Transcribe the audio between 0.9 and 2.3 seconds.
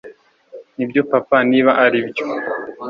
papa, niba aribyo